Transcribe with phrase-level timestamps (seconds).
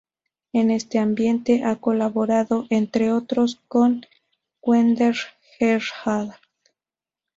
[0.51, 4.03] En este ámbito ha colaborado, entre otros, con
[4.65, 5.15] Werner
[5.59, 6.39] Erhard.